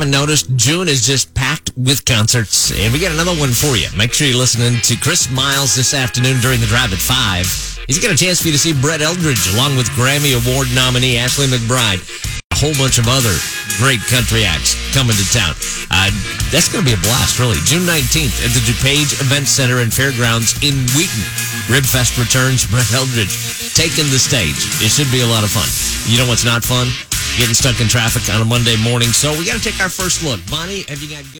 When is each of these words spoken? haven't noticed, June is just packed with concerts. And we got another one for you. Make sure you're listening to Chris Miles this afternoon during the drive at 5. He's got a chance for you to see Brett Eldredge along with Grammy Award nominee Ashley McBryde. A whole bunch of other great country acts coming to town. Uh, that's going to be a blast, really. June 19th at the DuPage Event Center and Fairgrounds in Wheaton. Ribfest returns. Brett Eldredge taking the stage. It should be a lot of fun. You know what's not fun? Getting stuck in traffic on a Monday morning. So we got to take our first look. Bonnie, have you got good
haven't 0.00 0.16
noticed, 0.16 0.48
June 0.56 0.88
is 0.88 1.04
just 1.04 1.28
packed 1.36 1.76
with 1.76 2.08
concerts. 2.08 2.72
And 2.72 2.88
we 2.88 3.04
got 3.04 3.12
another 3.12 3.36
one 3.36 3.52
for 3.52 3.76
you. 3.76 3.84
Make 3.92 4.16
sure 4.16 4.24
you're 4.24 4.40
listening 4.40 4.80
to 4.88 4.96
Chris 4.96 5.28
Miles 5.28 5.76
this 5.76 5.92
afternoon 5.92 6.40
during 6.40 6.56
the 6.56 6.64
drive 6.72 6.88
at 6.96 7.04
5. 7.04 7.84
He's 7.84 8.00
got 8.00 8.08
a 8.08 8.16
chance 8.16 8.40
for 8.40 8.48
you 8.48 8.56
to 8.56 8.62
see 8.64 8.72
Brett 8.72 9.04
Eldredge 9.04 9.44
along 9.52 9.76
with 9.76 9.92
Grammy 9.92 10.32
Award 10.32 10.72
nominee 10.72 11.20
Ashley 11.20 11.52
McBryde. 11.52 12.00
A 12.48 12.56
whole 12.56 12.72
bunch 12.80 12.96
of 12.96 13.12
other 13.12 13.36
great 13.76 14.00
country 14.08 14.48
acts 14.48 14.72
coming 14.96 15.12
to 15.20 15.26
town. 15.36 15.52
Uh, 15.92 16.08
that's 16.48 16.72
going 16.72 16.80
to 16.80 16.88
be 16.88 16.96
a 16.96 17.02
blast, 17.04 17.36
really. 17.36 17.60
June 17.68 17.84
19th 17.84 18.40
at 18.40 18.56
the 18.56 18.64
DuPage 18.64 19.20
Event 19.20 19.52
Center 19.52 19.84
and 19.84 19.92
Fairgrounds 19.92 20.56
in 20.64 20.80
Wheaton. 20.96 21.28
Ribfest 21.68 22.16
returns. 22.16 22.64
Brett 22.64 22.88
Eldredge 22.96 23.76
taking 23.76 24.08
the 24.08 24.16
stage. 24.16 24.64
It 24.80 24.88
should 24.88 25.12
be 25.12 25.20
a 25.20 25.28
lot 25.28 25.44
of 25.44 25.52
fun. 25.52 25.68
You 26.08 26.24
know 26.24 26.28
what's 26.32 26.48
not 26.48 26.64
fun? 26.64 26.88
Getting 27.38 27.54
stuck 27.54 27.80
in 27.80 27.86
traffic 27.86 28.26
on 28.34 28.42
a 28.42 28.44
Monday 28.44 28.76
morning. 28.82 29.08
So 29.14 29.30
we 29.38 29.46
got 29.46 29.56
to 29.56 29.62
take 29.62 29.80
our 29.80 29.88
first 29.88 30.22
look. 30.22 30.40
Bonnie, 30.50 30.82
have 30.90 31.00
you 31.00 31.08
got 31.08 31.22
good 31.32 31.38